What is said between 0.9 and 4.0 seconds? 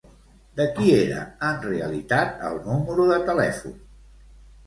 era en realitat el número de telèfon?